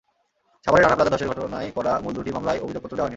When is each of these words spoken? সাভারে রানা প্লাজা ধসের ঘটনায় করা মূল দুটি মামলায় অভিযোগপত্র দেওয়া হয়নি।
সাভারে 0.65 0.81
রানা 0.83 0.95
প্লাজা 0.95 1.11
ধসের 1.13 1.29
ঘটনায় 1.29 1.69
করা 1.71 1.91
মূল 1.99 2.13
দুটি 2.13 2.31
মামলায় 2.31 2.59
অভিযোগপত্র 2.59 2.95
দেওয়া 2.95 3.05
হয়নি। 3.05 3.09